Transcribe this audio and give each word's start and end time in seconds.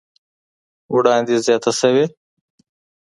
وړاندې 0.93 1.35
زياته 1.45 1.71
شوې 1.79 2.05